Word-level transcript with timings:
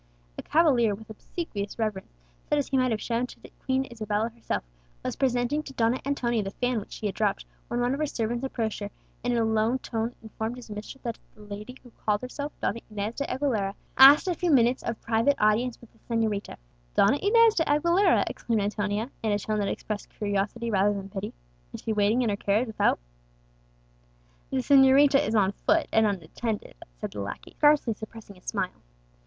A 0.35 0.41
cavalier, 0.41 0.95
with 0.95 1.11
obsequious 1.11 1.77
reverence, 1.77 2.11
such 2.49 2.57
as 2.57 2.69
he 2.69 2.77
might 2.77 2.89
have 2.89 2.99
shown 2.99 3.27
to 3.27 3.49
Queen 3.63 3.85
Isabella 3.91 4.29
herself, 4.29 4.63
was 5.05 5.15
presenting 5.15 5.61
to 5.61 5.73
Donna 5.73 5.99
Antonia 6.03 6.41
the 6.41 6.49
fan 6.49 6.79
which 6.79 6.93
she 6.93 7.05
had 7.05 7.13
dropped, 7.13 7.45
when 7.67 7.79
one 7.81 7.93
of 7.93 7.99
her 7.99 8.07
servants 8.07 8.43
approached 8.43 8.79
her, 8.79 8.89
and 9.23 9.31
in 9.33 9.37
a 9.37 9.45
low 9.45 9.77
tone 9.77 10.15
informed 10.23 10.55
his 10.55 10.71
mistress 10.71 11.03
that 11.03 11.19
a 11.37 11.41
lady 11.41 11.77
who 11.83 11.91
called 11.91 12.21
herself 12.23 12.51
Donna 12.59 12.79
Inez 12.89 13.13
de 13.13 13.27
Aguilera 13.27 13.75
asked 13.95 14.27
a 14.27 14.33
few 14.33 14.49
minutes 14.49 14.81
of 14.81 14.99
private 15.03 15.35
audience 15.37 15.79
with 15.79 15.93
the 15.93 15.99
señorita. 15.99 16.55
"Donna 16.95 17.19
Inez 17.21 17.53
de 17.53 17.63
Aguilera!" 17.69 18.23
exclaimed 18.25 18.63
Antonia, 18.63 19.11
in 19.21 19.31
a 19.31 19.37
tone 19.37 19.59
that 19.59 19.67
expressed 19.67 20.09
curiosity 20.09 20.71
rather 20.71 20.95
than 20.95 21.09
pity; 21.09 21.31
"is 21.73 21.81
she 21.83 21.93
waiting 21.93 22.23
in 22.23 22.31
her 22.31 22.35
carriage 22.35 22.65
without?" 22.65 22.97
"The 24.49 24.61
señorita 24.63 25.23
is 25.23 25.35
on 25.35 25.51
foot, 25.51 25.85
and 25.93 26.07
unattended," 26.07 26.73
said 26.99 27.11
the 27.11 27.21
lackey, 27.21 27.55
hardly 27.61 27.93
suppressing 27.93 28.35
a 28.35 28.41
smile. 28.41 28.81